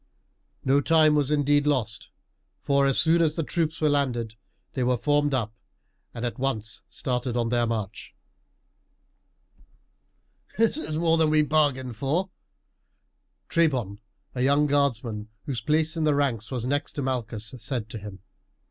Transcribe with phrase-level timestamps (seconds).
[0.65, 2.09] No time was indeed lost,
[2.59, 4.33] for as soon as the troops were landed
[4.73, 5.53] they were formed up
[6.11, 8.15] and at once started on their march.
[10.57, 12.31] "This is more than we bargained for,"
[13.47, 13.99] Trebon,
[14.33, 18.21] a young guardsman whose place in the ranks was next to Malchus, said to him.